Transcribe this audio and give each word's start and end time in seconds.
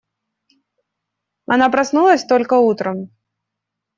Она 1.45 1.69
проснулась 1.69 2.25
только 2.25 2.55
утром. 2.57 3.11